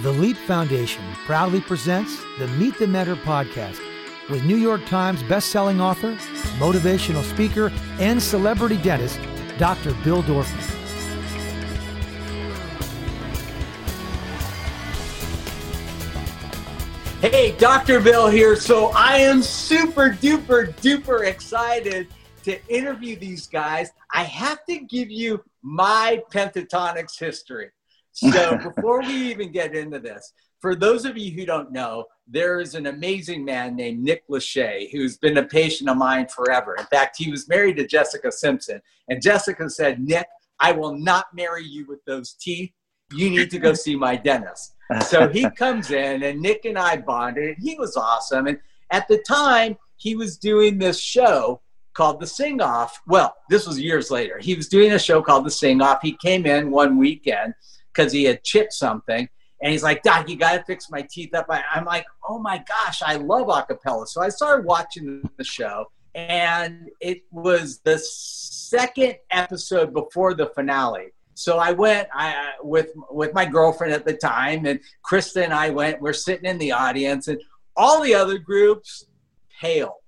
[0.00, 3.78] The Leap Foundation proudly presents the Meet the Mentor podcast
[4.30, 6.14] with New York Times bestselling author,
[6.56, 9.20] motivational speaker, and celebrity dentist,
[9.58, 9.92] Dr.
[10.02, 10.78] Bill Dorfman.
[17.20, 18.00] Hey, Dr.
[18.00, 18.56] Bill here.
[18.56, 22.08] So I am super duper duper excited
[22.44, 23.90] to interview these guys.
[24.10, 27.70] I have to give you my Pentatonix history.
[28.12, 32.60] So before we even get into this, for those of you who don't know, there
[32.60, 36.76] is an amazing man named Nick Lachey who's been a patient of mine forever.
[36.78, 40.26] In fact, he was married to Jessica Simpson, and Jessica said, Nick,
[40.60, 42.70] I will not marry you with those teeth.
[43.12, 44.76] You need to go see my dentist.
[45.06, 47.56] So he comes in, and Nick and I bonded.
[47.60, 48.46] He was awesome.
[48.46, 51.60] And at the time, he was doing this show
[51.94, 53.00] called The Sing Off.
[53.06, 54.38] Well, this was years later.
[54.38, 56.00] He was doing a show called The Sing Off.
[56.02, 57.54] He came in one weekend
[57.94, 59.28] because he had chipped something.
[59.62, 61.46] And he's like, Doc, you got to fix my teeth up.
[61.48, 64.08] I, am like, oh my gosh, I love acapella.
[64.08, 71.12] So I started watching the show, and it was the second episode before the finale.
[71.34, 75.70] So I went I, with with my girlfriend at the time, and Krista and I
[75.70, 76.00] went.
[76.00, 77.40] We're sitting in the audience, and
[77.76, 79.06] all the other groups
[79.60, 79.98] pale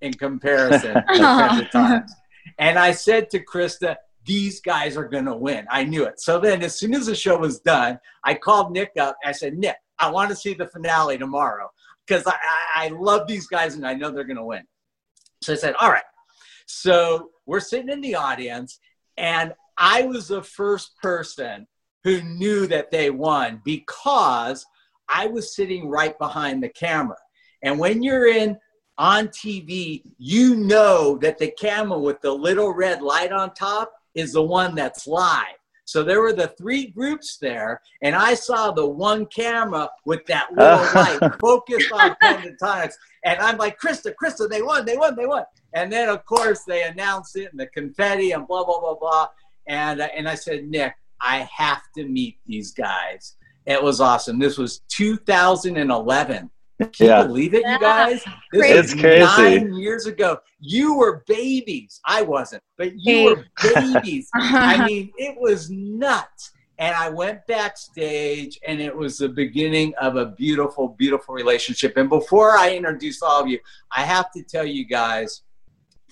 [0.00, 2.12] in comparison to times.
[2.58, 5.66] And I said to Krista, these guys are going to win.
[5.70, 6.20] I knew it.
[6.20, 9.16] So then, as soon as the show was done, I called Nick up.
[9.24, 11.70] I said, Nick, I want to see the finale tomorrow
[12.06, 14.64] because I, I, I love these guys and I know they're going to win.
[15.42, 16.02] So I said, all right.
[16.66, 18.78] So we're sitting in the audience,
[19.16, 21.66] and I was the first person
[22.04, 24.64] who knew that they won because
[25.08, 27.16] I was sitting right behind the camera.
[27.62, 28.58] And when you're in
[28.98, 34.32] on TV, you know that the camera with the little red light on top is
[34.32, 35.56] the one that's live.
[35.84, 40.52] So there were the three groups there, and I saw the one camera with that
[40.56, 42.94] little light focused on Pentatonix.
[43.24, 45.44] And I'm like, Krista, Krista, they won, they won, they won.
[45.74, 49.28] And then, of course, they announced it and the confetti and blah, blah, blah, blah.
[49.68, 53.36] And, uh, and I said, Nick, I have to meet these guys.
[53.66, 54.38] It was awesome.
[54.38, 56.50] This was 2011.
[56.84, 57.22] Can yeah.
[57.22, 58.24] you believe it, you guys?
[58.52, 59.24] This it's crazy.
[59.24, 62.00] Nine years ago, you were babies.
[62.06, 63.26] I wasn't, but you hey.
[63.26, 64.28] were babies.
[64.34, 66.52] I mean, it was nuts.
[66.78, 71.96] And I went backstage, and it was the beginning of a beautiful, beautiful relationship.
[71.96, 73.60] And before I introduce all of you,
[73.92, 75.42] I have to tell you guys,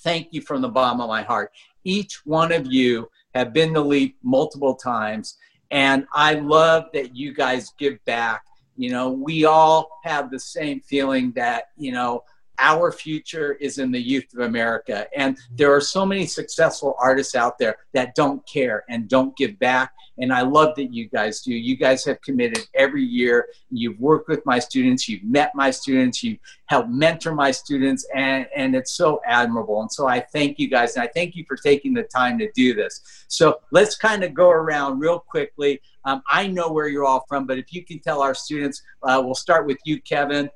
[0.00, 1.50] thank you from the bottom of my heart.
[1.84, 5.38] Each one of you have been the Leap multiple times,
[5.70, 8.42] and I love that you guys give back
[8.80, 12.24] you know, we all have the same feeling that, you know,
[12.58, 15.06] our future is in the youth of America.
[15.14, 19.58] And there are so many successful artists out there that don't care and don't give
[19.58, 19.92] back.
[20.18, 21.54] And I love that you guys do.
[21.54, 23.48] You guys have committed every year.
[23.70, 28.46] You've worked with my students, you've met my students, you've helped mentor my students, and,
[28.54, 29.80] and it's so admirable.
[29.80, 32.50] And so I thank you guys, and I thank you for taking the time to
[32.52, 33.24] do this.
[33.28, 35.80] So let's kind of go around real quickly.
[36.04, 39.20] Um, I know where you're all from, but if you can tell our students, uh,
[39.24, 40.50] we'll start with you, Kevin.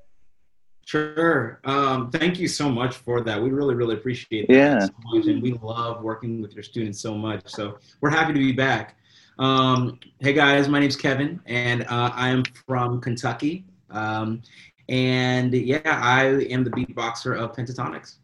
[0.86, 1.60] Sure.
[1.64, 3.42] Um, thank you so much for that.
[3.42, 4.78] We really, really appreciate that yeah.
[4.80, 7.42] so much, and we love working with your students so much.
[7.46, 8.96] So we're happy to be back.
[9.38, 13.64] Um, hey guys, my name's Kevin, and uh, I am from Kentucky.
[13.90, 14.42] Um,
[14.88, 18.18] and yeah, I am the beatboxer of Pentatonix.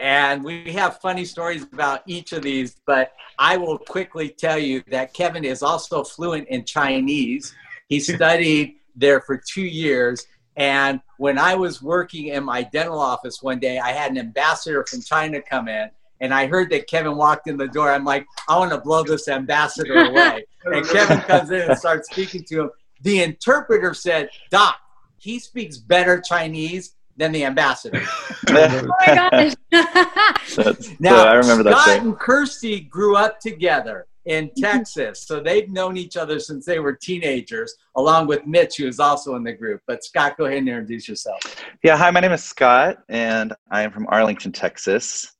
[0.00, 4.82] And we have funny stories about each of these, but I will quickly tell you
[4.88, 7.54] that Kevin is also fluent in Chinese.
[7.88, 10.26] He studied there for two years
[10.58, 14.84] and when I was working in my dental office one day, I had an ambassador
[14.90, 15.88] from China come in.
[16.20, 17.92] And I heard that Kevin walked in the door.
[17.92, 20.44] I'm like, I want to blow this ambassador away.
[20.64, 22.70] and Kevin comes in and starts speaking to him.
[23.02, 24.80] The interpreter said, Doc,
[25.16, 28.02] he speaks better Chinese than the ambassador.
[28.48, 29.54] oh my gosh.
[30.56, 32.02] Uh, now, I remember Scott that.
[32.02, 35.22] and Kirstie grew up together in Texas.
[35.22, 39.36] So they've known each other since they were teenagers, along with Mitch, who is also
[39.36, 39.82] in the group.
[39.86, 41.40] But Scott, go ahead and introduce yourself.
[41.84, 45.32] Yeah, hi, my name is Scott, and I am from Arlington, Texas.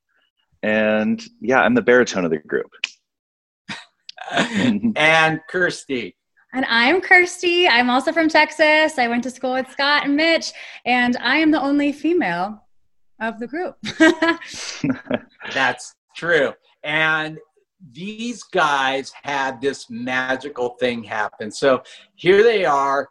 [0.63, 2.71] And yeah, I'm the baritone of the group.
[4.33, 4.91] Mm-hmm.
[4.97, 6.15] and Kirstie.
[6.55, 7.69] And I'm Kirstie.
[7.71, 8.99] I'm also from Texas.
[8.99, 10.53] I went to school with Scott and Mitch,
[10.87, 12.65] and I am the only female
[13.21, 13.77] of the group.
[15.53, 16.55] That's true.
[16.85, 17.39] And
[17.93, 21.51] these guys had this magical thing happen.
[21.51, 21.83] So
[22.15, 23.09] here they are,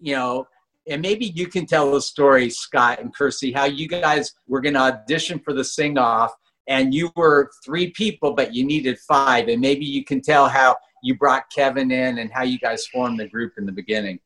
[0.00, 0.46] you know,
[0.88, 4.74] and maybe you can tell the story, Scott and Kirstie, how you guys were going
[4.74, 6.32] to audition for the sing off
[6.68, 9.48] and you were three people, but you needed five.
[9.48, 13.18] And maybe you can tell how you brought Kevin in and how you guys formed
[13.18, 14.18] the group in the beginning.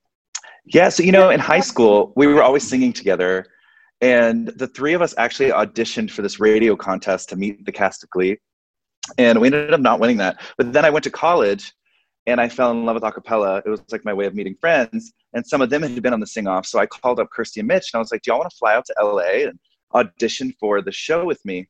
[0.65, 3.47] Yeah, so you know, in high school, we were always singing together,
[4.01, 8.05] and the three of us actually auditioned for this radio contest to meet the cast
[8.05, 8.39] of Glee,
[9.19, 10.41] and we ended up not winning that.
[10.57, 11.73] But then I went to college,
[12.27, 13.61] and I fell in love with acapella.
[13.67, 16.21] It was like my way of meeting friends, and some of them had been on
[16.21, 16.67] the sing off.
[16.67, 18.57] So I called up Kirstie and Mitch, and I was like, "Do y'all want to
[18.57, 19.59] fly out to LA and
[19.95, 21.69] audition for the show with me?"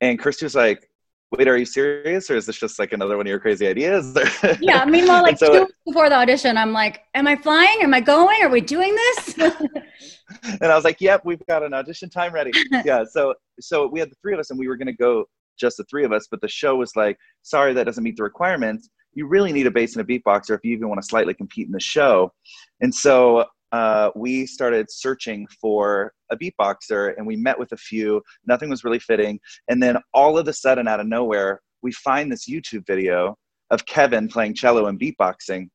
[0.00, 0.89] And Kirstie was like,
[1.32, 2.30] wait, are you serious?
[2.30, 4.16] Or is this just like another one of your crazy ideas?
[4.60, 4.84] yeah.
[4.84, 7.78] Meanwhile, like so, two weeks before the audition, I'm like, am I flying?
[7.82, 8.42] Am I going?
[8.42, 9.38] Are we doing this?
[9.38, 12.50] and I was like, yep, we've got an audition time ready.
[12.84, 13.04] yeah.
[13.04, 15.24] So, so we had the three of us and we were going to go
[15.58, 18.22] just the three of us, but the show was like, sorry, that doesn't meet the
[18.22, 18.88] requirements.
[19.12, 21.66] You really need a bass and a beatboxer if you even want to slightly compete
[21.66, 22.32] in the show.
[22.80, 28.22] And so uh, we started searching for a beatboxer and we met with a few.
[28.46, 29.38] Nothing was really fitting.
[29.68, 33.36] And then all of a sudden, out of nowhere, we find this YouTube video
[33.70, 35.68] of Kevin playing cello and beatboxing.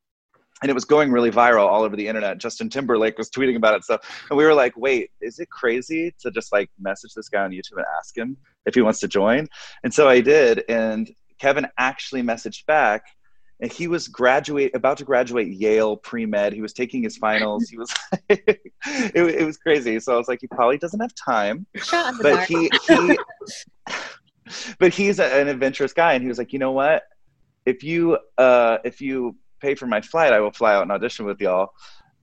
[0.62, 2.38] And it was going really viral all over the internet.
[2.38, 3.84] Justin Timberlake was tweeting about it.
[3.84, 3.98] So,
[4.30, 7.52] and we were like, wait, is it crazy to just like message this guy on
[7.52, 9.48] YouTube and ask him if he wants to join?
[9.84, 10.64] And so I did.
[10.70, 13.04] And Kevin actually messaged back
[13.62, 16.54] and he was graduate about to graduate Yale pre med.
[16.54, 17.70] He was taking his finals.
[17.70, 17.94] He was
[18.30, 20.00] it, it, was crazy.
[20.00, 21.66] So I was like, he probably doesn't have time.
[22.22, 23.18] But he, he
[24.80, 27.04] but he's a, an adventurous guy, and he was like, you know what?
[27.66, 31.26] If you uh, if you pay for my flight, I will fly out and audition
[31.26, 31.70] with y'all.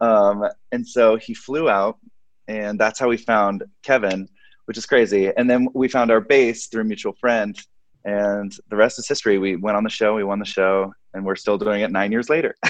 [0.01, 1.99] Um, and so he flew out,
[2.47, 4.29] and that's how we found Kevin,
[4.67, 5.33] which is crazy.
[5.35, 7.59] And then we found our base through a mutual friend
[8.05, 9.39] and the rest is history.
[9.39, 12.13] We went on the show, we won the show, and we're still doing it nine
[12.13, 12.55] years later.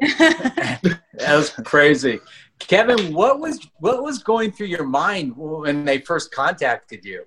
[0.00, 0.90] that
[1.28, 2.20] was crazy,
[2.58, 3.12] Kevin.
[3.12, 7.24] What was what was going through your mind when they first contacted you?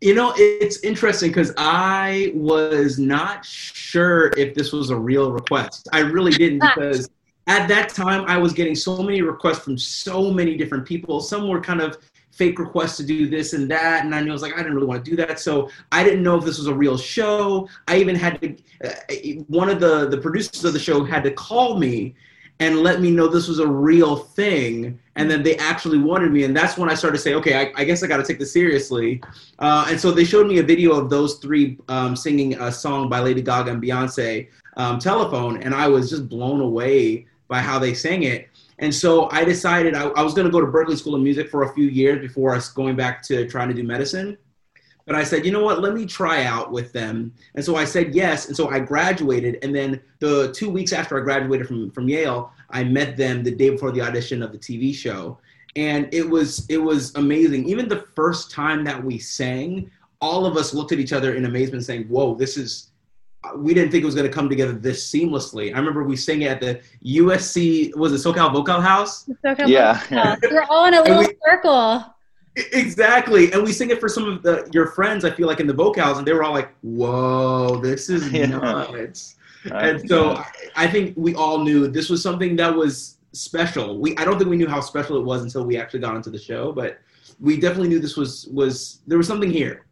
[0.00, 5.88] You know, it's interesting because I was not sure if this was a real request.
[5.92, 7.08] I really didn't because
[7.48, 11.20] at that time I was getting so many requests from so many different people.
[11.20, 11.98] Some were kind of
[12.38, 14.04] fake requests to do this and that.
[14.04, 15.40] And I was like, I didn't really want to do that.
[15.40, 17.68] So I didn't know if this was a real show.
[17.88, 21.32] I even had to, uh, one of the, the producers of the show had to
[21.32, 22.14] call me
[22.60, 24.98] and let me know this was a real thing.
[25.16, 26.44] And then they actually wanted me.
[26.44, 28.38] And that's when I started to say, okay, I, I guess I got to take
[28.38, 29.20] this seriously.
[29.58, 33.08] Uh, and so they showed me a video of those three um, singing a song
[33.08, 35.62] by Lady Gaga and Beyonce, um, Telephone.
[35.62, 38.47] And I was just blown away by how they sang it.
[38.78, 41.50] And so I decided I, I was going to go to Berklee School of Music
[41.50, 44.38] for a few years before us going back to trying to do medicine.
[45.08, 47.32] But I said, you know what, let me try out with them.
[47.54, 48.46] And so I said yes.
[48.46, 49.58] And so I graduated.
[49.62, 53.50] And then the two weeks after I graduated from, from Yale, I met them the
[53.50, 55.38] day before the audition of the TV show.
[55.76, 57.68] And it was it was amazing.
[57.68, 59.90] Even the first time that we sang,
[60.20, 62.90] all of us looked at each other in amazement saying, whoa, this is
[63.56, 65.72] we didn't think it was going to come together this seamlessly.
[65.74, 69.26] I remember we sang it at the USC, was it SoCal Vocal House?
[69.44, 70.02] SoCal yeah.
[70.10, 70.36] yeah.
[70.42, 72.04] We're all in a little we, circle.
[72.56, 73.52] Exactly.
[73.52, 75.72] And we sing it for some of the, your friends, I feel like, in the
[75.72, 78.46] vocals, and they were all like, whoa, this is yeah.
[78.46, 79.36] nuts.
[79.70, 80.46] Uh, and so I,
[80.76, 83.98] I think we all knew this was something that was special.
[83.98, 86.30] We I don't think we knew how special it was until we actually got into
[86.30, 86.98] the show, but
[87.40, 89.86] we definitely knew this was was there was something here.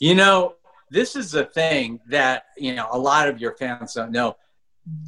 [0.00, 0.54] You know,
[0.90, 4.36] this is a thing that you know a lot of your fans don't know.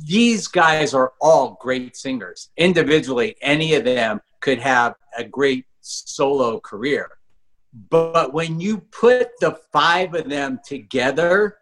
[0.06, 2.50] These guys are all great singers.
[2.56, 7.10] Individually any of them could have a great solo career.
[7.90, 11.56] But when you put the five of them together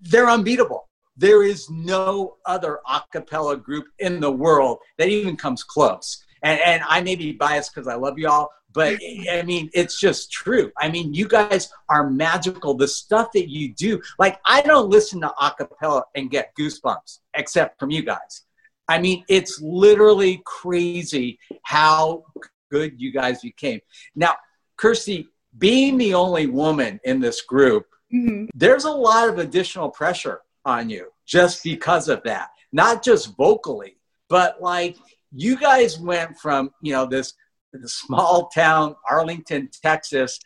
[0.00, 0.88] they're unbeatable.
[1.16, 6.24] There is no other a cappella group in the world that even comes close.
[6.42, 8.98] And, and i may be biased because i love y'all but
[9.30, 10.72] I mean, it's just true.
[10.76, 12.74] I mean, you guys are magical.
[12.74, 17.78] The stuff that you do, like I don't listen to acapella and get goosebumps, except
[17.78, 18.42] from you guys.
[18.88, 22.24] I mean, it's literally crazy how
[22.70, 23.80] good you guys became.
[24.16, 24.34] Now,
[24.76, 28.46] Kirstie, being the only woman in this group, mm-hmm.
[28.54, 32.48] there's a lot of additional pressure on you just because of that.
[32.72, 33.96] Not just vocally,
[34.28, 34.96] but like
[35.32, 37.34] you guys went from, you know, this
[37.78, 40.38] the small town Arlington, Texas,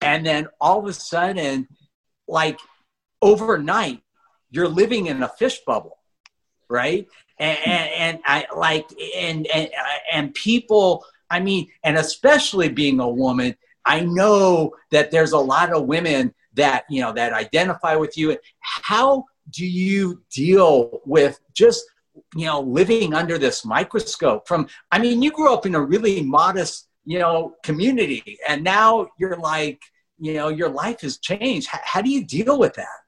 [0.00, 1.68] and then all of a sudden,
[2.28, 2.58] like
[3.20, 4.02] overnight,
[4.50, 5.98] you're living in a fish bubble,
[6.68, 7.06] right?
[7.38, 8.02] And, and, hmm.
[8.02, 9.70] and I like and and
[10.12, 11.04] and people.
[11.30, 16.34] I mean, and especially being a woman, I know that there's a lot of women
[16.54, 18.36] that you know that identify with you.
[18.60, 21.84] How do you deal with just
[22.34, 26.22] you know living under this microscope from i mean you grew up in a really
[26.22, 29.80] modest you know community and now you're like
[30.22, 31.68] you know your life has changed.
[31.68, 33.01] How, how do you deal with that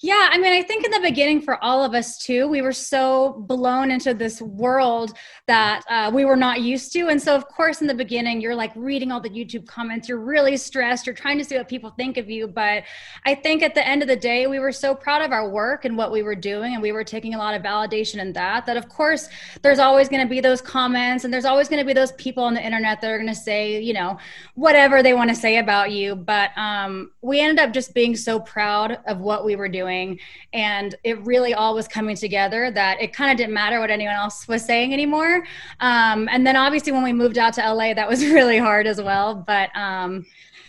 [0.00, 2.72] Yeah, I mean, I think in the beginning for all of us too, we were
[2.72, 5.12] so blown into this world
[5.46, 7.08] that uh, we were not used to.
[7.08, 10.18] And so, of course, in the beginning, you're like reading all the YouTube comments, you're
[10.18, 12.48] really stressed, you're trying to see what people think of you.
[12.48, 12.84] But
[13.26, 15.84] I think at the end of the day, we were so proud of our work
[15.84, 18.66] and what we were doing, and we were taking a lot of validation in that.
[18.66, 19.28] That, of course,
[19.62, 22.42] there's always going to be those comments, and there's always going to be those people
[22.42, 24.18] on the internet that are going to say, you know,
[24.54, 26.16] whatever they want to say about you.
[26.16, 30.18] But um, we ended up just being so proud of what we were doing doing.
[30.52, 34.14] And it really all was coming together that it kind of didn't matter what anyone
[34.14, 35.44] else was saying anymore.
[35.80, 39.00] Um, and then obviously when we moved out to LA, that was really hard as
[39.00, 39.34] well.
[39.34, 40.26] But um,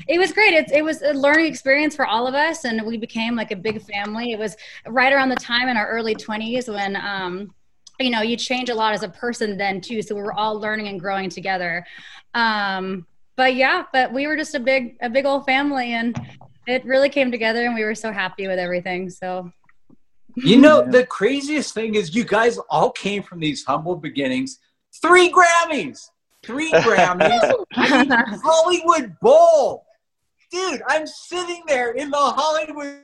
[0.07, 0.53] it was great.
[0.53, 3.55] It, it was a learning experience for all of us, and we became like a
[3.55, 4.31] big family.
[4.31, 4.55] It was
[4.87, 7.53] right around the time in our early 20s when, um,
[7.99, 10.01] you know, you change a lot as a person then too.
[10.01, 11.85] So we were all learning and growing together.
[12.33, 16.15] Um, but yeah, but we were just a big, a big old family, and
[16.67, 19.09] it really came together and we were so happy with everything.
[19.09, 19.51] So
[20.35, 24.59] you know, the craziest thing is you guys all came from these humble beginnings.
[25.01, 26.09] Three Grammys,
[26.43, 28.11] three Grammys, I mean,
[28.43, 29.85] Hollywood Bowl.
[30.51, 33.01] Dude, I'm sitting there in the Hollywood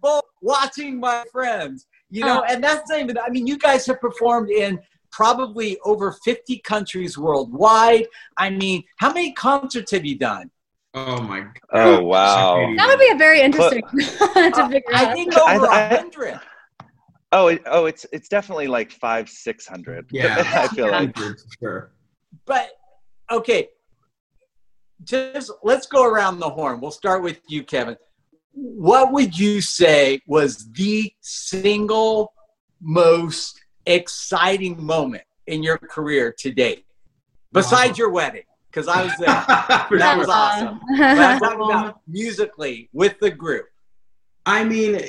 [0.00, 2.52] Bowl watching my friends, you know, oh.
[2.52, 4.78] and that's not even, I mean, you guys have performed in
[5.10, 8.06] probably over 50 countries worldwide.
[8.36, 10.50] I mean, how many concerts have you done?
[10.94, 11.52] Oh my god!
[11.72, 12.74] Oh wow!
[12.76, 15.08] That would be a very interesting to figure out.
[15.08, 16.40] I think over a hundred.
[17.32, 20.06] Oh, it, oh, it's it's definitely like five, six hundred.
[20.10, 20.98] Yeah, I feel yeah.
[21.00, 21.16] like
[21.58, 21.92] sure.
[22.44, 22.72] But
[23.30, 23.68] okay,
[25.02, 26.80] just let's go around the horn.
[26.80, 27.96] We'll start with you, Kevin.
[28.52, 32.34] What would you say was the single
[32.82, 36.84] most exciting moment in your career to date,
[37.50, 37.96] besides wow.
[37.96, 38.42] your wedding?
[38.72, 39.26] Because I was there.
[39.98, 40.80] that was awesome.
[40.96, 43.66] But I'm talking about musically with the group.
[44.46, 45.00] I mean,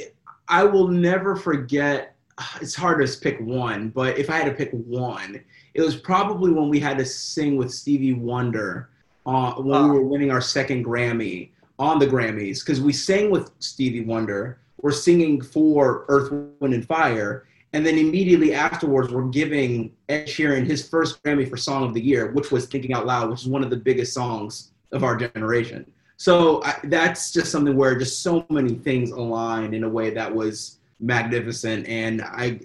[0.50, 2.16] I will never forget.
[2.62, 5.42] It's hard to pick one, but if I had to pick one,
[5.74, 8.90] it was probably when we had to sing with Stevie Wonder
[9.26, 13.52] uh, when we were winning our second Grammy on the Grammys because we sang with
[13.60, 14.60] Stevie Wonder.
[14.82, 20.66] We're singing for Earth, Wind, and Fire, and then immediately afterwards, we're giving Ed Sheeran
[20.66, 23.48] his first Grammy for Song of the Year, which was Thinking Out Loud, which is
[23.48, 25.92] one of the biggest songs of our generation.
[26.18, 30.34] So I, that's just something where just so many things aligned in a way that
[30.34, 31.88] was magnificent.
[31.88, 32.60] And I,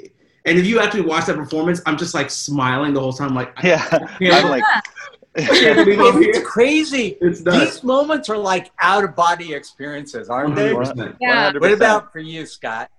[0.44, 3.34] and if you actually watch that performance, I'm just like smiling the whole time.
[3.34, 3.88] Like, yeah,
[4.20, 4.62] I'm like,
[5.34, 7.16] it's crazy.
[7.22, 10.96] It's These moments are like out of body experiences, aren't 100%.
[10.96, 11.12] they?
[11.20, 11.52] Yeah.
[11.52, 11.60] 100%.
[11.60, 12.90] What about for you, Scott?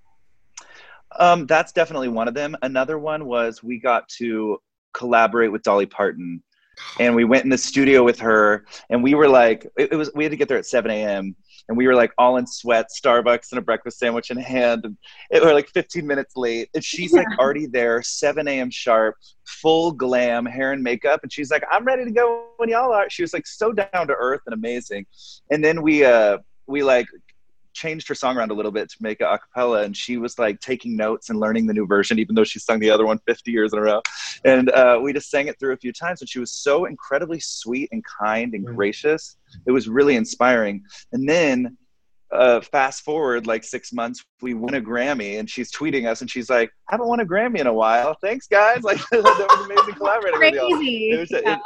[1.19, 2.55] Um, that's definitely one of them.
[2.61, 4.57] Another one was we got to
[4.93, 6.41] collaborate with Dolly Parton,
[6.99, 10.09] and we went in the studio with her, and we were like, it, it was
[10.15, 11.35] we had to get there at 7 a.m.
[11.67, 14.85] And we were like all in sweat, Starbucks and a breakfast sandwich in hand.
[14.85, 14.97] And
[15.29, 16.67] it, we were like 15 minutes late.
[16.73, 17.19] And she's yeah.
[17.19, 18.71] like already there, 7 a.m.
[18.71, 21.19] sharp, full glam, hair and makeup.
[21.21, 23.07] And she's like, I'm ready to go when y'all are.
[23.11, 25.05] She was like so down to earth and amazing.
[25.51, 27.05] And then we, uh, we like
[27.79, 30.37] changed her song around a little bit to make it a cappella and she was
[30.37, 33.17] like taking notes and learning the new version even though she sung the other one
[33.25, 34.01] 50 years in a row
[34.43, 37.39] and uh, we just sang it through a few times and she was so incredibly
[37.39, 40.83] sweet and kind and gracious it was really inspiring
[41.13, 41.77] and then
[42.31, 46.29] uh, fast forward like six months, we won a Grammy, and she's tweeting us, and
[46.29, 48.15] she's like, "I haven't won a Grammy in a while.
[48.21, 48.83] Thanks, guys!
[48.83, 50.59] Like that was amazing collaborating Crazy.
[50.59, 51.55] with you." It was, yeah.
[51.55, 51.59] it,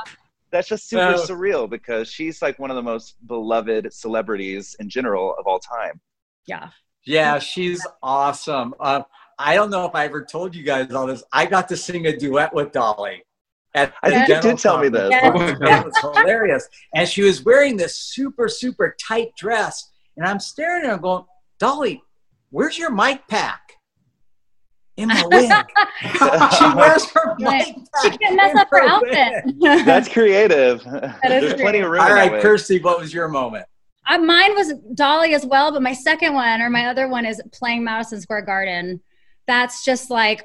[0.54, 5.36] that's just super surreal because she's like one of the most beloved celebrities in general
[5.40, 6.00] of all time.
[6.46, 6.70] Yeah.
[7.06, 8.76] Yeah, she's awesome.
[8.80, 9.02] Uh,
[9.40, 11.24] I don't know if I ever told you guys all this.
[11.34, 13.24] I got to sing a duet with Dolly.
[13.74, 15.10] At I think you did tell me this.
[15.12, 15.58] Yes.
[15.60, 16.70] that was hilarious.
[16.94, 19.90] And she was wearing this super, super tight dress.
[20.16, 21.26] And I'm staring at her going,
[21.58, 22.04] Dolly,
[22.52, 23.74] where's your mic pack?
[24.96, 25.52] In my wig.
[26.58, 29.56] she wears her mic She can't mess up her, her outfit.
[29.86, 30.84] That's creative.
[30.84, 32.02] That There's plenty of room.
[32.02, 33.66] All right, Kirstie, what was your moment?
[34.08, 37.42] Uh, mine was Dolly as well, but my second one or my other one is
[37.54, 39.02] playing Madison Square Garden.
[39.48, 40.44] That's just like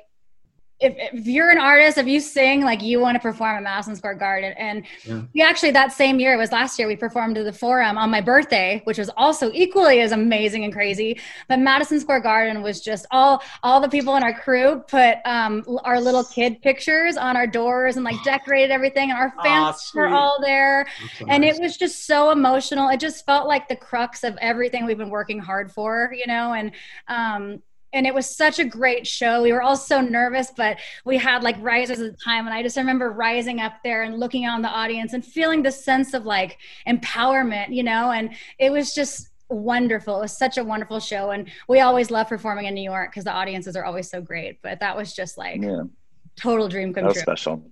[0.80, 3.96] if, if you're an artist, if you sing, like you want to perform at Madison
[3.96, 4.52] Square Garden.
[4.52, 5.22] And yeah.
[5.34, 8.10] we actually, that same year, it was last year, we performed at the Forum on
[8.10, 11.20] my birthday, which was also equally as amazing and crazy.
[11.48, 15.64] But Madison Square Garden was just all, all the people in our crew put um,
[15.84, 19.10] our little kid pictures on our doors and like decorated everything.
[19.10, 20.86] And our fans were all there.
[21.18, 21.56] So and nice.
[21.56, 22.88] it was just so emotional.
[22.88, 26.52] It just felt like the crux of everything we've been working hard for, you know?
[26.52, 26.70] And,
[27.08, 29.42] um, and it was such a great show.
[29.42, 32.46] We were all so nervous, but we had like risers at the time.
[32.46, 35.72] And I just remember rising up there and looking on the audience and feeling the
[35.72, 40.18] sense of like empowerment, you know, and it was just wonderful.
[40.18, 41.30] It was such a wonderful show.
[41.30, 44.60] And we always love performing in New York because the audiences are always so great.
[44.62, 45.82] But that was just like Yeah,
[46.36, 47.22] total dream come that was true.
[47.22, 47.70] special.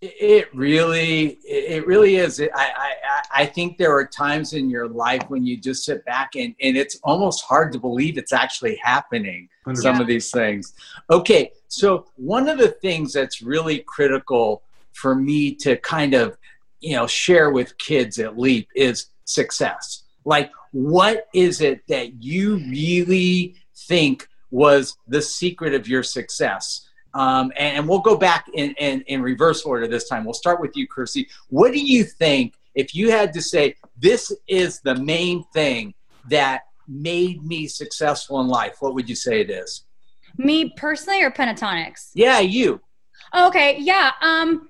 [0.00, 2.40] It really, it really is.
[2.40, 2.92] I, I,
[3.34, 6.76] I think there are times in your life when you just sit back and, and
[6.76, 9.48] it's almost hard to believe it's actually happening.
[9.74, 10.74] Some of these things.
[11.10, 14.62] Okay, so one of the things that's really critical
[14.92, 16.38] for me to kind of,
[16.80, 20.04] you know, share with kids at Leap is success.
[20.24, 26.87] Like, what is it that you really think was the secret of your success?
[27.18, 30.24] Um, and, and we'll go back in, in, in reverse order this time.
[30.24, 31.26] We'll start with you, Kirstie.
[31.48, 35.94] What do you think, if you had to say, this is the main thing
[36.30, 39.84] that made me successful in life, what would you say it is?
[40.36, 42.10] Me personally or Pentatonix?
[42.14, 42.80] Yeah, you.
[43.36, 44.12] Okay, yeah.
[44.22, 44.68] Um,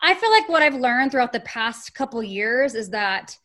[0.00, 3.36] I feel like what I've learned throughout the past couple years is that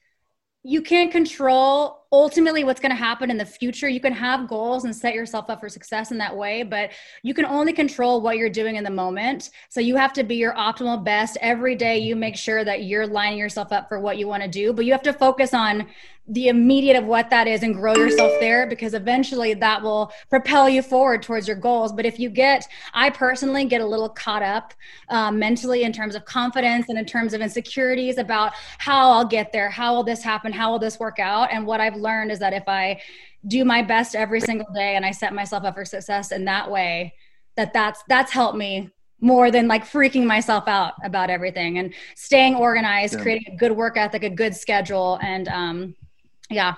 [0.64, 3.88] you can't control ultimately what's going to happen in the future.
[3.88, 6.92] You can have goals and set yourself up for success in that way, but
[7.24, 9.52] you can only control what you're doing in the moment.
[9.70, 12.00] So you have to be your optimal best every day.
[12.00, 14.86] You make sure that you're lining yourself up for what you want to do, but
[14.86, 15.88] you have to focus on
[16.30, 20.70] the immediate of what that is and grow yourself there because eventually that will propel
[20.70, 21.92] you forward towards your goals.
[21.92, 24.74] But if you get, I personally get a little caught up
[25.10, 29.52] um, mentally in terms of confidence and in terms of insecurities about how I'll get
[29.52, 31.50] there, how will this happen, how will this work out.
[31.52, 33.02] And what I've learned is that if I
[33.48, 36.70] do my best every single day and I set myself up for success in that
[36.70, 37.14] way,
[37.56, 38.90] that that's that's helped me
[39.22, 43.22] more than like freaking myself out about everything and staying organized, Yeah.
[43.22, 45.96] creating a good work ethic, a good schedule, and um,
[46.50, 46.76] yeah.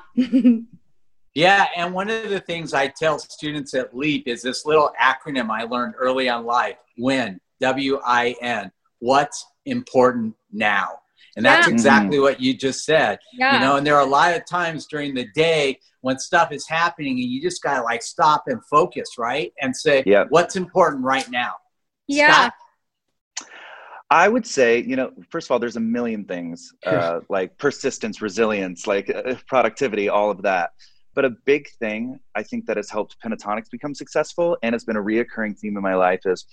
[1.33, 5.49] Yeah, and one of the things I tell students at LEAP is this little acronym
[5.49, 8.69] I learned early on life WIN, W I N.
[8.99, 10.89] What's important now?
[11.37, 11.73] And that's Yeah.
[11.73, 13.17] exactly what you just said.
[13.31, 13.53] yeah.
[13.53, 16.67] You know, and there are a lot of times during the day when stuff is
[16.67, 19.53] happening and you just got to like stop and focus, right?
[19.61, 20.25] And say, Yeah.
[20.27, 21.53] what's important right now?
[22.07, 22.33] yeah.
[22.33, 22.53] Scott?
[24.11, 28.21] I would say, you know, first of all, there's a million things uh, like persistence,
[28.21, 30.71] resilience, like uh, productivity, all of that.
[31.13, 34.97] But a big thing I think that has helped Pentatonix become successful and has been
[34.97, 36.45] a reoccurring theme in my life is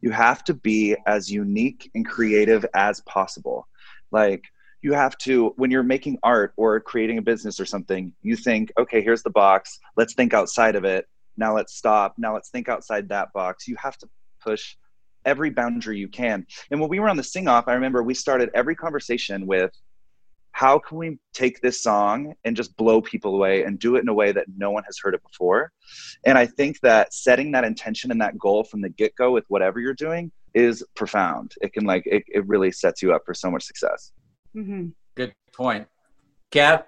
[0.00, 3.68] you have to be as unique and creative as possible.
[4.12, 4.44] Like,
[4.82, 8.72] you have to, when you're making art or creating a business or something, you think,
[8.78, 9.78] okay, here's the box.
[9.96, 11.06] Let's think outside of it.
[11.36, 12.14] Now let's stop.
[12.18, 13.68] Now let's think outside that box.
[13.68, 14.08] You have to
[14.42, 14.76] push
[15.24, 16.46] every boundary you can.
[16.70, 19.70] And when we were on the sing off, I remember we started every conversation with
[20.52, 24.08] how can we take this song and just blow people away and do it in
[24.08, 25.72] a way that no one has heard it before?
[26.26, 29.44] And I think that setting that intention and that goal from the get go with
[29.48, 31.54] whatever you're doing is profound.
[31.62, 34.12] It can, like, it, it really sets you up for so much success.
[34.52, 35.86] hmm Good point.
[36.52, 36.84] Kev?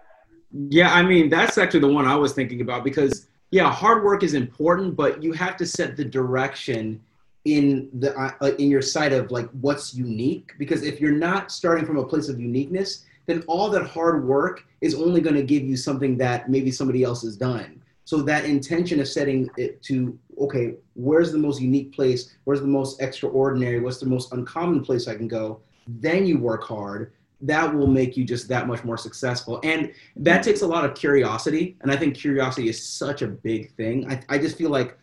[0.68, 4.22] Yeah, I mean, that's actually the one I was thinking about because, yeah, hard work
[4.22, 7.00] is important, but you have to set the direction
[7.44, 11.84] in the uh, in your sight of like what's unique because if you're not starting
[11.84, 15.62] from a place of uniqueness then all that hard work is only going to give
[15.62, 17.82] you something that maybe somebody else has done.
[18.04, 22.34] So that intention of setting it to okay where's the most unique place?
[22.44, 23.80] Where's the most extraordinary?
[23.80, 25.60] What's the most uncommon place i can go?
[25.86, 27.12] Then you work hard.
[27.40, 29.60] That will make you just that much more successful.
[29.62, 33.72] And that takes a lot of curiosity and i think curiosity is such a big
[33.76, 34.10] thing.
[34.10, 34.98] I, I just feel like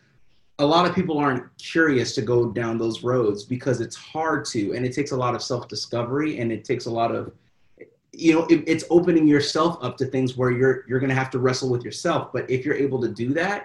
[0.60, 4.60] a lot of people aren't curious to go down those roads because it's hard to
[4.74, 7.32] and it takes a lot of self-discovery and it takes a lot of
[8.12, 11.30] you know it, it's opening yourself up to things where you're you're going to have
[11.30, 13.60] to wrestle with yourself but if you're able to do that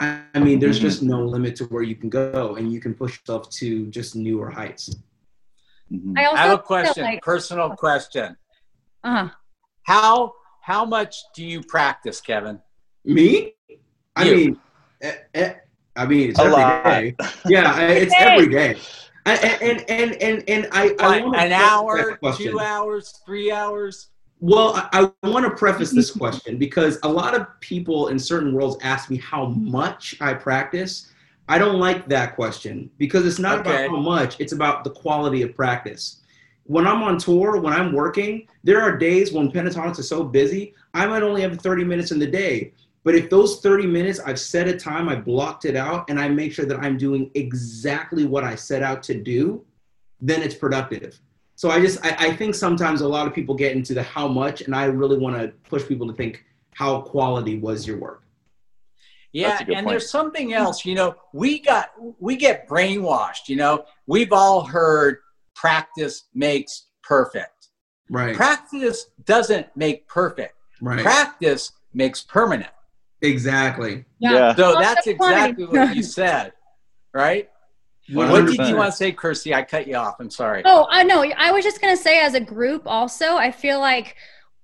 [0.00, 0.88] i, I mean there's Mhm.
[0.88, 4.16] just no limit to where you can go and you can push yourself to just
[4.16, 4.84] newer heights
[5.92, 6.18] Mhm.
[6.18, 8.36] I also I have a question, like- personal question.
[9.04, 9.28] uh-huh.
[9.82, 10.32] How
[10.70, 12.56] how much do you practice, Kevin?
[13.04, 13.54] me
[14.16, 14.34] i You.
[14.36, 14.60] mean
[15.00, 15.54] eh, eh,
[15.98, 16.84] i mean it's A every lot.
[16.84, 17.16] day.
[17.48, 18.26] yeah it's Hey.
[18.26, 18.80] every day
[19.26, 24.08] and and and and, and i, I wanna an hour, two hours, three hours?
[24.40, 28.52] Well, I, I want to preface this question because a lot of people in certain
[28.52, 31.12] worlds ask me how much I practice.
[31.48, 33.86] I don't like that question because it's not Okay.
[33.86, 36.22] about how much, it's about the quality of practice.
[36.64, 40.74] When I'm on tour, when I'm working, there are days when Pentatonix is so busy,
[40.94, 42.72] I might only have 30 minutes in the day.
[43.04, 46.28] But if those 30 minutes, I've set a time, I blocked it out, and I
[46.28, 49.64] make sure that I'm doing exactly what I set out to do,
[50.20, 51.18] then it's productive.
[51.54, 54.28] So I just I, I think sometimes a lot of people get into the how
[54.28, 58.22] much, and I really want to push people to think how quality was your work.
[59.32, 59.92] Yeah, That's a good and point.
[59.92, 60.84] there's something else.
[60.84, 63.48] You know, we got we get brainwashed.
[63.48, 65.18] You know, we've all heard
[65.54, 67.68] practice makes perfect.
[68.10, 68.34] Right.
[68.34, 70.54] Practice doesn't make perfect.
[70.80, 71.02] right.
[71.02, 72.70] Practice makes permanent.
[73.20, 74.04] Exactly.
[74.18, 74.54] Yeah.
[74.54, 76.52] So Well, that's that's exactly what you said,
[77.12, 77.48] right?
[78.10, 79.54] What did you want to say, Kirstie?
[79.54, 80.16] I cut you off.
[80.18, 80.62] I'm sorry.
[80.64, 81.22] Oh, I know.
[81.36, 84.16] I was just going to say, as a group, also, I feel like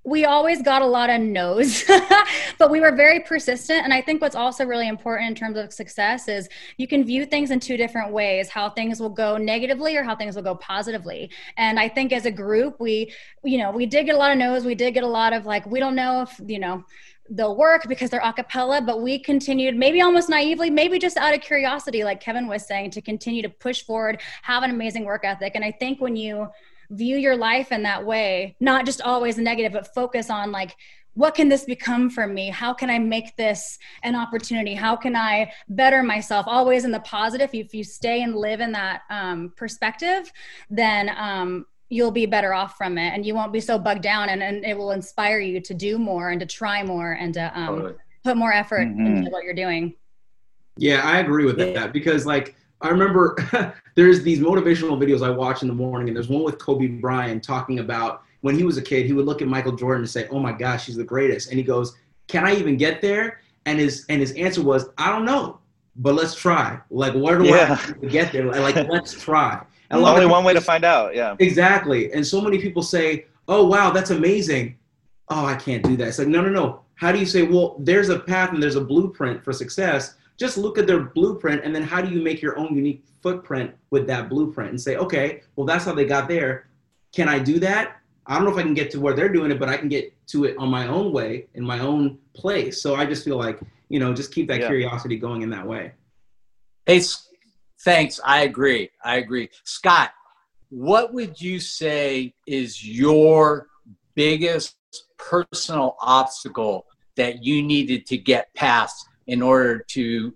[0.07, 1.85] we always got a lot of no's,
[2.59, 3.85] but we were very persistent.
[3.85, 7.25] And I think what's also really important in terms of success is you can view
[7.25, 10.57] things in two different ways how things will go negatively or how things will go
[10.57, 11.31] positively.
[11.57, 13.13] And I think as a group, we,
[13.45, 14.67] you know, we did get a lot of no's.
[14.67, 16.85] We did get a lot of like, we don't know if, you know,
[17.31, 21.35] they'll work because they're a cappella, but we continued, maybe almost naively, maybe just out
[21.35, 25.25] of curiosity, like Kevin was saying, to continue to push forward, have an amazing work
[25.25, 25.53] ethic.
[25.55, 26.49] And I think when you
[26.91, 30.77] view your life in that way, not just always negative, but focus on like,
[31.15, 32.51] what can this become for me?
[32.51, 34.75] How can I make this an opportunity?
[34.75, 36.47] How can I better myself?
[36.49, 37.51] Always in the positive.
[37.53, 40.31] If you stay and live in that um, perspective,
[40.71, 44.29] then um, you'll be better off from it and you won't be so bugged down
[44.29, 47.59] and, and it will inspire you to do more and to try more and to
[47.59, 47.95] um, Totally.
[48.25, 49.19] put more effort Mhm.
[49.19, 49.95] into what you're doing.
[50.77, 53.37] Yeah, I agree with that because like I remember
[53.95, 57.45] there's these motivational videos I watch in the morning, and there's one with Kobe Bryant
[57.45, 60.27] talking about when he was a kid, he would look at Michael Jordan and say,
[60.33, 63.79] "Oh my gosh, he's the greatest," and he goes, "Can I even get there?" And
[63.79, 65.61] his and his answer was, "I don't know,
[65.97, 66.79] but let's try.
[66.91, 67.79] Like, where do Yeah.
[67.81, 68.47] I to get there?
[68.51, 69.63] Like, let's try."
[69.95, 71.15] And a lot of Only people one way to find out.
[71.15, 71.37] Yeah.
[71.39, 72.13] Exactly.
[72.13, 74.77] And so many people say, oh, wow, that's amazing.
[75.29, 76.09] Oh, I can't do that.
[76.09, 76.81] It's like, no, no, no.
[76.97, 80.15] How do you say, well, there's a path and there's a blueprint for success?
[80.37, 83.73] Just look at their blueprint and then how do you make your own unique footprint
[83.91, 86.69] with that blueprint and say, okay, well, that's how they got there.
[87.15, 88.01] Can I do that?
[88.27, 89.89] I don't know if I can get to where they're doing it, but I can
[89.89, 92.81] get to it on my own way, in my own place.
[92.83, 94.67] So I just feel like, you know, just keep that Yeah.
[94.69, 95.93] curiosity going in that way.
[96.87, 97.29] Hey, S-
[97.85, 98.21] thanks.
[98.25, 98.91] I agree.
[99.05, 99.51] I agree.
[99.65, 100.11] Scott,
[100.71, 103.69] what would you say is your
[104.15, 104.77] biggest
[105.19, 110.35] personal obstacle that you needed to get past in order to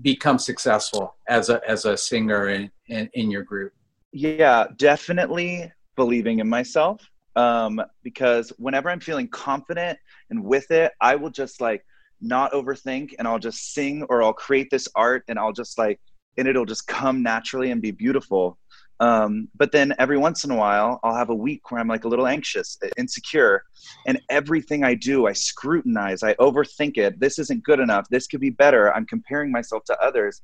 [0.00, 3.72] become successful as a as a singer in, in, in your group?
[4.12, 7.00] Yeah, definitely believing in myself.
[7.34, 9.98] Um, because whenever I'm feeling confident
[10.30, 11.84] and with it, I will just like
[12.20, 15.98] not overthink and I'll just sing or I'll create this art and I'll just like,
[16.36, 18.58] and it'll just come naturally and be beautiful.
[19.00, 22.04] Um, but then every once in a while, I'll have a week where I'm like
[22.04, 23.64] a little anxious, insecure,
[24.06, 27.18] and everything I do, I scrutinize, I overthink it.
[27.18, 28.08] This isn't good enough.
[28.10, 28.94] This could be better.
[28.94, 30.40] I'm comparing myself to others.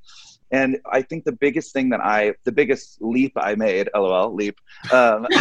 [0.51, 4.57] And I think the biggest thing that I, the biggest leap I made, lol, leap,
[4.91, 5.39] um, is,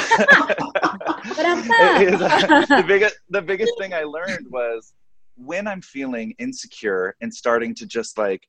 [2.22, 4.92] uh, the biggest, the biggest thing I learned was
[5.34, 8.46] when I'm feeling insecure and starting to just like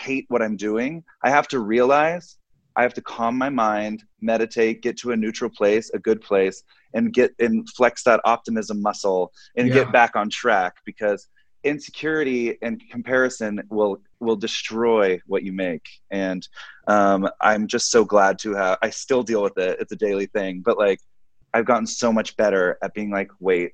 [0.00, 2.36] hate what I'm doing, I have to realize
[2.76, 6.62] I have to calm my mind, meditate, get to a neutral place, a good place,
[6.94, 9.74] and get and flex that optimism muscle and Yeah.
[9.74, 11.28] get back on track because
[11.64, 16.48] insecurity and comparison will will destroy what you make and
[16.88, 20.26] um, i'm just so glad to have i still deal with it it's a daily
[20.26, 20.98] thing but like
[21.52, 23.72] i've gotten so much better at being like wait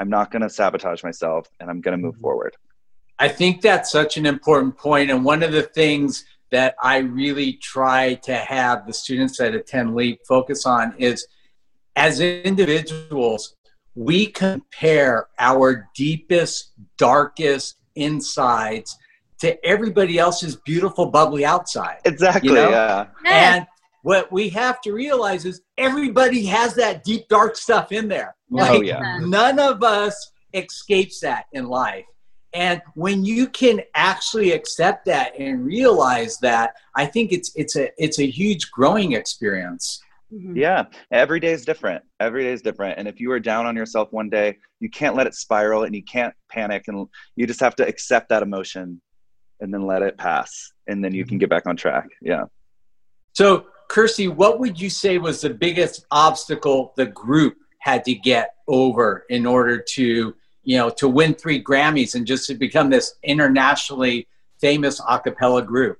[0.00, 2.20] i'm not going to sabotage myself and i'm going to move Mhm.
[2.20, 2.56] forward
[3.22, 7.52] I think that's such an important point, and one of the things that I really
[7.62, 11.24] try to have the students that attend LEAP focus on is
[11.94, 13.54] as individuals,
[13.94, 18.98] we compare our deepest, darkest insides
[19.38, 21.98] to everybody else's beautiful, bubbly outside.
[22.04, 22.70] exactly You know?
[22.70, 23.66] yeah And
[24.02, 28.34] what we have to realize is everybody has that deep, dark stuff in there.
[28.52, 29.18] Oh, yeah.
[29.20, 32.04] None of us escapes that in life.
[32.54, 37.90] And when you can actually accept that and realize that, I think it's it's a
[38.02, 40.02] it's a huge growing experience.
[40.32, 40.56] Mhm.
[40.56, 42.04] Yeah, every day is different.
[42.20, 42.98] Every day is different.
[42.98, 45.94] And if you are down on yourself one day, you can't let it spiral and
[45.94, 49.00] you can't panic and you just have to accept that emotion
[49.60, 52.08] and then let it pass and then you can get back on track.
[52.20, 52.44] Yeah.
[53.34, 58.54] So, Kirstie, what would you say was the biggest obstacle the group had to get
[58.68, 63.14] over in order to, you know, to win three Grammys and just to become this
[63.22, 64.28] internationally
[64.60, 65.98] famous a cappella group?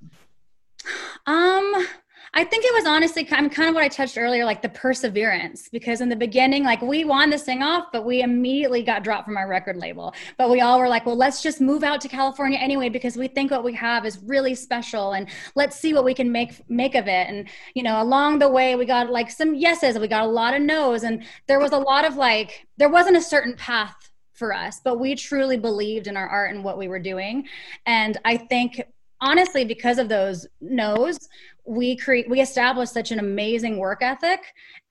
[1.27, 1.87] Um,
[2.35, 4.70] I think it was honestly kind of, kind of what I touched earlier, like the
[4.70, 5.68] perseverance.
[5.68, 9.27] Because in the beginning, like we won the sing off, but we immediately got dropped
[9.27, 10.14] from our record label.
[10.38, 13.29] But we all were like, well, let's just move out to California anyway because we
[13.29, 16.94] think what we have is really special, and let's see what we can make make
[16.94, 17.29] of it.
[17.29, 20.55] And you know, along the way, we got like some yeses, we got a lot
[20.55, 24.12] of nos, and there was a lot of like, there wasn't a certain path
[24.42, 27.46] for us, but we truly believed in our art and what we were doing.
[27.87, 28.83] And I think
[29.20, 31.16] honestly, because of those no's,
[31.64, 34.40] we create we established such an amazing work ethic.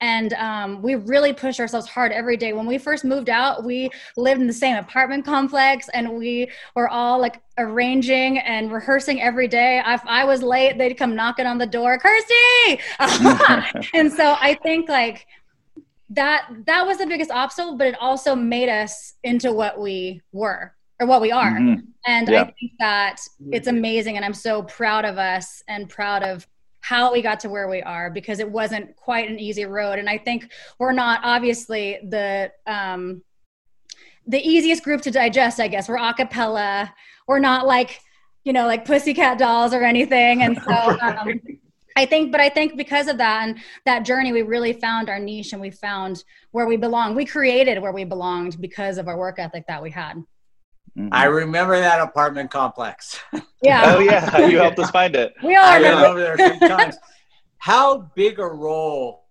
[0.00, 2.54] And um, we really push ourselves hard every day.
[2.54, 6.88] When we first moved out we lived in the same apartment complex and we were
[6.88, 9.82] all like arranging and rehearsing every day.
[9.86, 12.80] If i was late they'd come knocking on the door Kirstie!
[13.94, 15.26] And so i think like
[16.14, 20.74] that that was the biggest obstacle but it also made us into what we were
[21.00, 21.52] or what we are.
[21.52, 21.80] Mm-hmm.
[22.06, 22.42] and yeah.
[22.42, 23.20] i think that
[23.50, 26.46] it's amazing and i'm so proud of us and proud of
[26.82, 29.98] how we got to where we are because it wasn't quite an easy road.
[29.98, 33.22] And i think we're not obviously the um
[34.26, 35.88] the easiest group to digest i guess.
[35.88, 36.92] We're a cappella.
[37.26, 38.00] We're not like
[38.44, 40.42] you know like pussycat dolls or anything.
[40.42, 40.72] And so
[41.02, 41.40] um,
[41.96, 45.18] I think, but I think because of that and that journey, we really found our
[45.18, 47.14] niche and we found where we belong.
[47.14, 50.16] We created where we belonged because of our work ethic that we had.
[50.98, 51.08] Mm-hmm.
[51.12, 53.18] I remember that apartment complex.
[53.64, 53.94] Yeah.
[53.94, 55.34] oh yeah, you helped us find it.
[55.40, 56.06] We all remember.
[56.06, 56.96] over there a few times.
[57.58, 59.28] How big a role,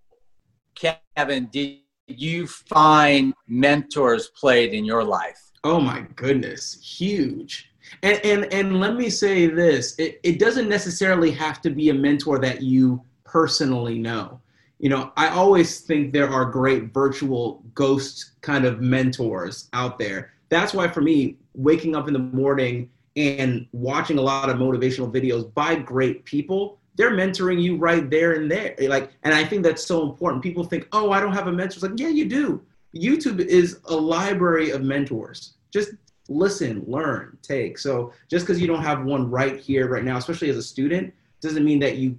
[0.74, 5.38] Kevin, did you find mentors played in your life?
[5.64, 7.71] Oh my goodness, huge.
[8.02, 11.94] And and and let me say this: it, it doesn't necessarily have to be a
[11.94, 14.40] mentor that you personally know.
[14.78, 20.32] You know, I always think there are great virtual ghost kind of mentors out there.
[20.48, 25.12] That's why for me, waking up in the morning and watching a lot of motivational
[25.12, 28.74] videos by great people they're mentoring you right there and there.
[28.80, 30.42] Like and i think that's so important.
[30.42, 31.74] People think oh i don't have a mentor.
[31.74, 32.62] It's like yeah you do.
[32.94, 35.54] Youtube is a library of mentors.
[35.72, 35.92] Just
[36.28, 40.48] listen learn take so just because you don't have one right here right now especially
[40.48, 42.16] as a student doesn't mean that you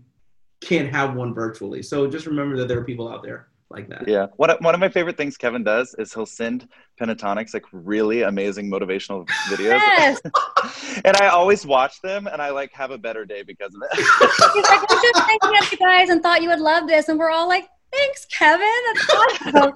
[0.62, 4.08] can't have one virtually so just remember that there are people out there like that.
[4.08, 4.28] Yeah.
[4.38, 8.22] One of, one of my favorite things Kevin does is he'll send Pentatonix like really
[8.22, 9.80] amazing motivational videos.
[9.80, 10.22] Yes.
[11.06, 13.96] and I always watch them and I like have a better day because of it.
[13.98, 17.10] He's like, I just thinking of you guys and thought you would love this.
[17.10, 18.68] And we're all like, thanks, Kevin.
[18.94, 19.74] That's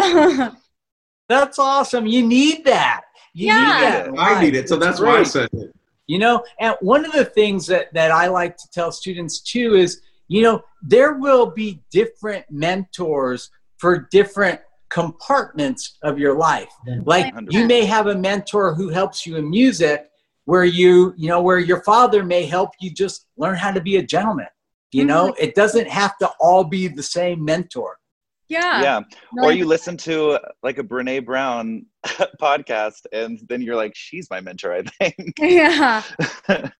[0.00, 0.56] awesome.
[1.28, 2.06] that's awesome.
[2.06, 3.02] You need that.
[3.34, 4.06] You yeah.
[4.06, 4.20] Need that.
[4.20, 4.68] I need it.
[4.68, 5.74] So that's, that's why I said it.
[6.06, 9.74] You know, and one of the things that, that I like to tell students too
[9.74, 16.72] is you know, there will be different mentors for different compartments of your life.
[17.04, 17.52] Like 100%.
[17.52, 20.08] you may have a mentor who helps you in music
[20.44, 23.96] where you, you know, where your father may help you just learn how to be
[23.96, 24.46] a gentleman.
[24.92, 25.42] You know, mm-hmm.
[25.42, 27.98] it doesn't have to all be the same mentor.
[28.50, 28.82] Yeah.
[28.82, 29.00] Yeah.
[29.42, 31.86] Or you listen to like a Brene Brown
[32.42, 35.34] podcast and then you're like, she's my mentor, I think.
[35.40, 36.02] Yeah.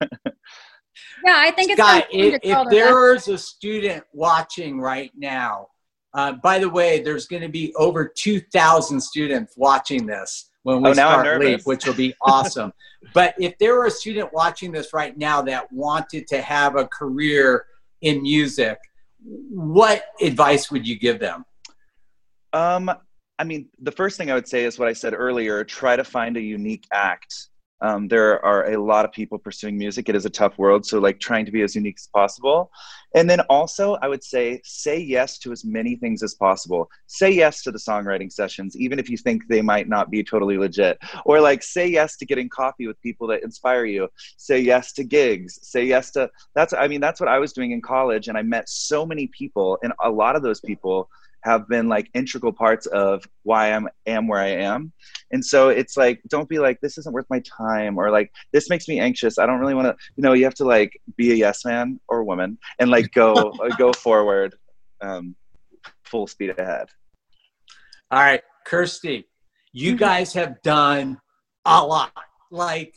[1.23, 5.67] Yeah, I think it's Scott, if, if there's a student watching right now,
[6.15, 10.89] uh, by the way, there's going to be over 2,000 students watching this when we
[10.89, 12.73] oh, start LEAP, which will be awesome.
[13.13, 16.87] but if there were a student watching this right now that wanted to have a
[16.87, 17.65] career
[18.01, 18.77] in music,
[19.23, 21.45] what advice would you give them?
[22.53, 22.91] Um,
[23.39, 26.03] I mean, the first thing I would say is what I said earlier try to
[26.03, 27.49] find a unique act
[27.81, 30.07] um, there are a lot of people pursuing music.
[30.07, 32.71] It is a tough world, so like trying to be as unique as possible.
[33.15, 36.89] And then also, I would say, say yes to as many things as possible.
[37.07, 40.57] Say yes to the songwriting sessions, even if you think they might not be totally
[40.57, 40.99] legit.
[41.25, 44.09] Or like, say yes to getting coffee with people that inspire you.
[44.37, 45.59] Say yes to gigs.
[45.63, 46.73] Say yes to that's.
[46.73, 49.79] I mean, that's what I was doing in college, and I met so many people,
[49.81, 51.09] and a lot of those people
[51.43, 54.91] have been like integral parts of why I am am where I am.
[55.31, 58.69] And so it's like, don't be like, this isn't worth my time, or like, this
[58.69, 59.37] makes me anxious.
[59.37, 61.99] I don't really want to, you know, you have to like be a yes man
[62.07, 64.55] or woman and like go go forward,
[65.01, 65.35] um,
[66.05, 66.87] full speed ahead.
[68.11, 69.25] All right, Kirstie,
[69.71, 69.99] you mm-hmm.
[69.99, 71.19] guys have done
[71.65, 72.11] a lot.
[72.51, 72.95] Like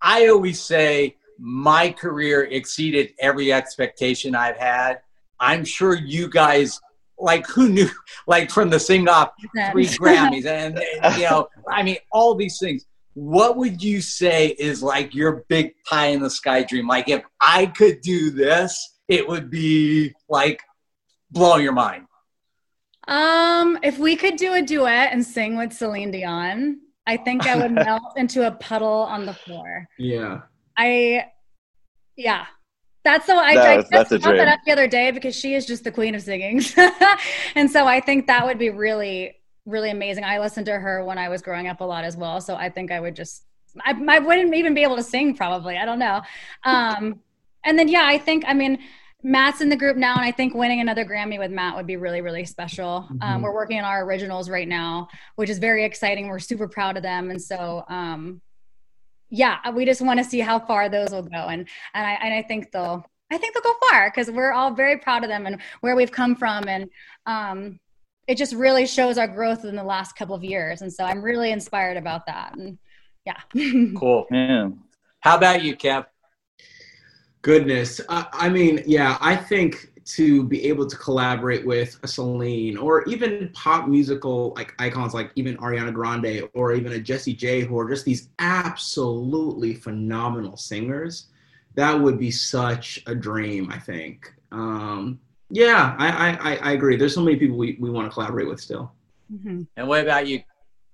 [0.00, 5.00] I always say, my career exceeded every expectation I've had.
[5.40, 6.80] I'm sure you guys
[7.22, 7.88] like who knew
[8.26, 9.30] like from the sing off
[9.70, 12.84] three grammys and, and you know i mean all these things.
[13.14, 16.86] What would you say is like your big pie in the sky dream?
[16.86, 20.60] Like if i could do this it would be like
[21.30, 22.06] blow your mind.
[23.08, 27.56] Um if we could do a duet and sing with celine dion i think i
[27.56, 29.88] would melt into a puddle on the floor.
[29.98, 30.42] Yeah.
[30.76, 31.26] I
[32.16, 32.46] yeah
[33.04, 35.66] that's so I, that, I just brought that up the other day because she is
[35.66, 36.62] just the queen of singing,
[37.54, 39.36] and so I think that would be really,
[39.66, 40.24] really amazing.
[40.24, 42.68] I listened to her when I was growing up a lot as well, so I
[42.68, 43.44] think I would just,
[43.84, 45.76] I, I wouldn't even be able to sing probably.
[45.76, 46.22] I don't know.
[46.64, 47.20] Um,
[47.64, 48.78] and then yeah, I think I mean
[49.22, 51.96] Matt's in the group now, and I think winning another Grammy with Matt would be
[51.96, 53.06] really, really special.
[53.08, 53.34] Um, mm-hmm.
[53.34, 56.28] Um, we're working on our originals right now, which is very exciting.
[56.28, 58.40] We're super proud of them, and so um,
[59.32, 62.34] yeah, we just want to see how far those will go, and and I and
[62.34, 65.46] I think they'll I think they'll go far because we're all very proud of them
[65.46, 66.90] and where we've come from, and
[67.24, 67.80] um,
[68.28, 71.22] it just really shows our growth in the last couple of years, and so I'm
[71.22, 72.78] really inspired about that, and
[73.24, 73.40] yeah.
[73.96, 74.26] cool.
[74.30, 74.68] Yeah.
[75.20, 76.04] How about you, Kev?
[77.40, 78.02] Goodness.
[78.10, 83.04] Uh, I mean, yeah, I think to be able to collaborate with a Celine or
[83.04, 87.78] even pop musical like icons like even Ariana Grande or even a Jessie J who
[87.78, 91.26] are just these absolutely phenomenal singers,
[91.74, 94.32] that would be such a dream, I think.
[94.50, 96.96] Um, yeah, I, I, I agree.
[96.96, 98.92] There's so many people we, we want to collaborate with still.
[99.32, 99.62] Mm-hmm.
[99.76, 100.42] And what about you,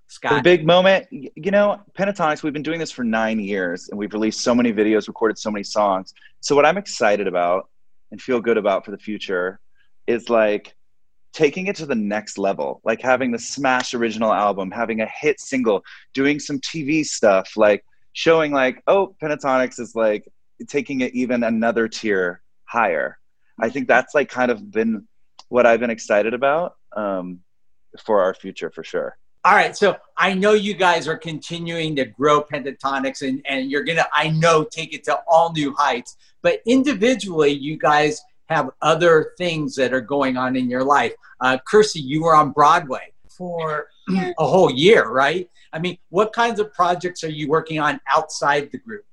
[0.08, 0.34] Scott?
[0.34, 4.12] The big moment, you know, Pentatonix, we've been doing this for nine years and we've
[4.12, 6.14] released so many videos, recorded so many songs.
[6.40, 7.68] So, what I'm excited about
[8.10, 9.60] and feel good about for the future
[10.06, 10.74] is like
[11.32, 15.40] taking it to the next level, like having the smash original album, having a hit
[15.40, 15.82] single,
[16.14, 20.28] doing some TV stuff, like showing like, oh, Pentatonix is like
[20.66, 23.18] taking it even another tier higher.
[23.60, 25.06] I think that's like kind of been
[25.48, 27.40] what I've been excited about um,
[28.04, 29.16] for our future for sure.
[29.48, 33.82] All right, so I know you guys are continuing to grow Pentatonix and, and you're
[33.82, 36.18] gonna, I know, take it to all new heights.
[36.42, 41.14] But individually, you guys have other things that are going on in your life.
[41.40, 45.48] Uh, Kirstie, you were on Broadway for a whole year, right?
[45.72, 49.06] I mean, what kinds of projects are you working on outside the group?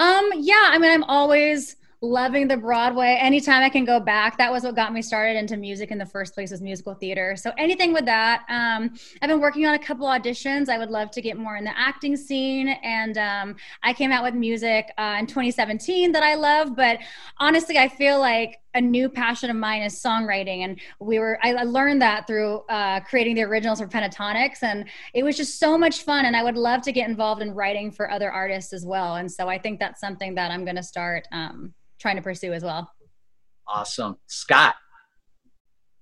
[0.00, 3.18] Um, yeah, I mean, I'm always loving the Broadway.
[3.20, 6.06] Anytime I can go back, that was what got me started into music in the
[6.06, 7.36] first place was musical theater.
[7.36, 8.44] So anything with that.
[8.48, 10.68] Um, I've been working on a couple auditions.
[10.68, 14.22] I would love to get more in the acting scene, and um, I came out
[14.22, 16.76] with music uh, in 2017 that I love.
[16.76, 16.98] But
[17.38, 21.52] honestly, I feel like a new passion of mine is songwriting and we were i,
[21.62, 24.84] learned that through uh, creating the originals for pentatonix and
[25.14, 27.90] it was just so much fun and i would love to get involved in writing
[27.90, 30.82] for other artists as well and so i think that's something that i'm going to
[30.82, 31.72] start um,
[32.04, 32.90] trying to pursue as well.
[33.66, 34.18] Awesome.
[34.26, 34.74] Scott.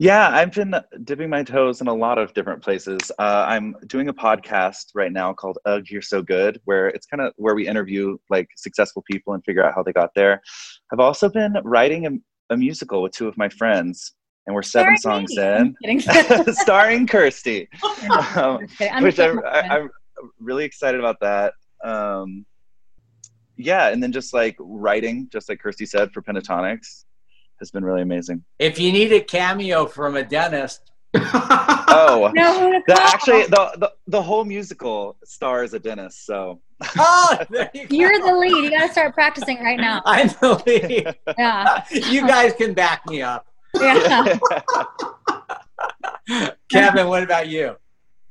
[0.01, 2.99] Yeah, I've been dipping my toes in a lot of different places.
[3.21, 7.21] Uh, I'm doing a podcast right now called Ugh, You're So Good, where it's kind
[7.21, 10.43] of where we interview like successful people and figure out how they got there.
[10.93, 12.11] I've also been writing a,
[12.51, 14.15] a musical with two of my friends,
[14.47, 15.75] and we're seven songs in,
[16.53, 17.69] starring Kirstie,
[18.37, 18.67] um,
[19.03, 19.91] which I'm, I'm
[20.39, 21.55] really excited about that.
[21.85, 22.45] Um,
[23.57, 27.05] yeah, and then just like writing, just like Kirstie said, for Pentatonix
[27.59, 28.45] has been really amazing.
[28.59, 30.91] If you need a cameo from a dentist.
[31.15, 36.25] oh, no, the, actually, the, the the whole musical stars a dentist.
[36.25, 36.61] So,
[36.99, 37.39] oh,
[37.91, 38.65] you are the lead.
[38.65, 40.03] You got to start practicing right now.
[40.07, 41.17] I'm the lead.
[41.39, 43.47] Yeah, you guys can back me up.
[43.75, 44.39] Yeah.
[46.71, 47.77] Kevin, what about you?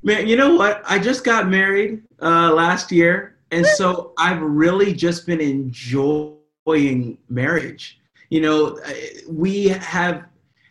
[0.02, 0.82] Man, you know what?
[0.86, 8.00] I just got married uh, last year, and so I've really just been enjoying marriage.
[8.30, 8.80] You know,
[9.28, 10.24] we have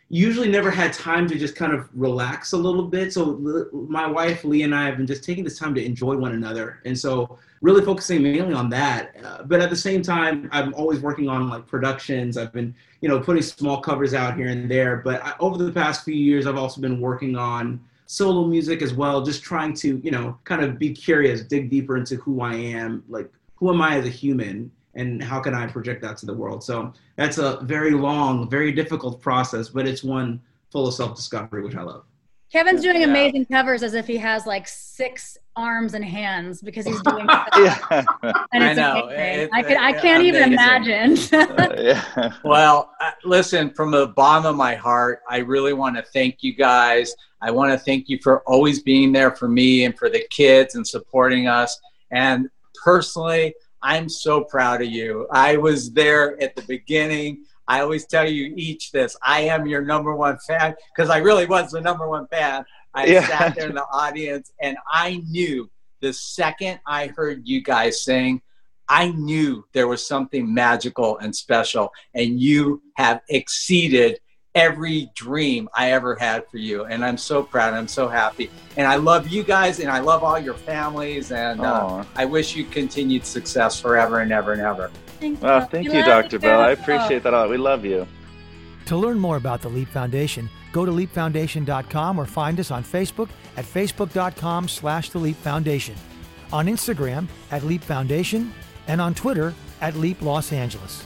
[0.09, 3.13] usually never had time to just kind of relax a little bit.
[3.13, 6.33] So my wife Lee and I have been just taking this time to enjoy one
[6.33, 9.15] another, and so really focusing mainly on that.
[9.23, 12.37] Uh, but at the same time, I'm always working on like productions.
[12.37, 14.97] I've been, you know, putting small covers out here and there.
[14.97, 18.93] But I, over the past few years, I've also been working on solo music as
[18.93, 22.55] well, just trying to, you know, kind of be curious, dig deeper into who I
[22.55, 26.25] am, like who am I as a human and how can I project that to
[26.25, 26.63] the world.
[26.63, 31.75] So that's a very long, very difficult process, but it's one full of self-discovery, which
[31.75, 32.03] I love.
[32.51, 33.07] Kevin's doing yeah.
[33.07, 37.25] amazing covers as if he has like six arms and hands because he's doing
[37.57, 37.77] yeah.
[38.51, 39.07] and it's I know.
[39.09, 40.25] It's, I, could, I can't amazing.
[40.25, 41.17] even imagine.
[41.33, 42.33] uh, yeah.
[42.43, 46.53] Well, uh, listen, from the bottom of my heart, I really want to thank you
[46.53, 47.15] guys.
[47.41, 50.75] I want to thank you for always being there for me and for the kids
[50.75, 51.79] and supporting us.
[52.11, 52.49] And
[52.83, 55.27] personally, I'm so proud of you.
[55.31, 57.45] I was there at the beginning.
[57.71, 59.15] I always tell you each this.
[59.23, 62.65] I am your number one fan because I really was the number one fan.
[62.93, 63.25] I yeah.
[63.25, 65.69] sat there in the audience and I knew
[66.01, 68.41] the second I heard you guys sing,
[68.89, 74.19] I knew there was something magical and special, and you have exceeded
[74.53, 76.83] every dream I ever had for you.
[76.83, 77.73] And I'm so proud.
[77.73, 78.51] I'm so happy.
[78.75, 81.31] And I love you guys and I love all your families.
[81.31, 84.91] And uh, I wish you continued success forever and ever and ever.
[85.21, 86.39] Thank well, thank you, Dr.
[86.39, 86.59] Bill.
[86.59, 87.47] I appreciate that all.
[87.47, 88.07] We love you.
[88.87, 93.29] To learn more about the Leap Foundation, go to leapfoundation.com or find us on Facebook
[93.55, 95.95] at facebook.com slash the Leap Foundation,
[96.51, 98.51] on Instagram at Leap Foundation,
[98.87, 101.03] and on Twitter at Leap Los Angeles.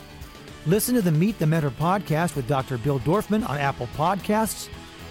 [0.65, 2.77] Listen to the Meet the Mentor podcast with Dr.
[2.77, 4.69] Bill Dorfman on Apple Podcasts,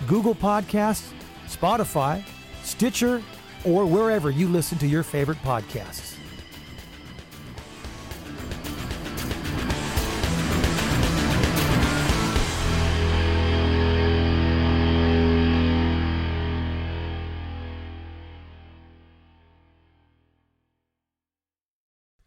[0.08, 1.12] Google Podcasts,
[1.46, 2.24] Spotify,
[2.62, 3.22] Stitcher,
[3.64, 6.13] or wherever you listen to your favorite podcasts.